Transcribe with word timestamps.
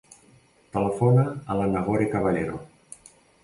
Telefona 0.77 1.27
a 1.29 1.59
la 1.61 1.69
Nagore 1.77 2.11
Caballero. 2.17 2.61